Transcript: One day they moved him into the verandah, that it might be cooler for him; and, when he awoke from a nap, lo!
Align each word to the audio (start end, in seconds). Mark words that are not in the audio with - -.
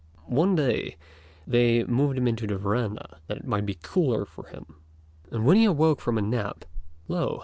One 0.31 0.55
day 0.55 0.97
they 1.45 1.83
moved 1.83 2.17
him 2.17 2.27
into 2.27 2.47
the 2.47 2.57
verandah, 2.57 3.19
that 3.27 3.37
it 3.37 3.45
might 3.45 3.67
be 3.67 3.77
cooler 3.83 4.25
for 4.25 4.47
him; 4.47 4.77
and, 5.31 5.45
when 5.45 5.57
he 5.57 5.65
awoke 5.65 6.01
from 6.01 6.17
a 6.17 6.23
nap, 6.23 6.65
lo! 7.07 7.39